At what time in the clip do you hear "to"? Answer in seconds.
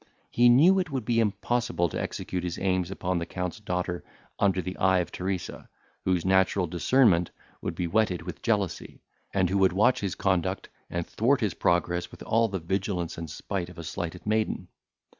1.89-2.01